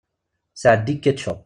Sɛeddi 0.61 0.95
ketchup. 1.03 1.39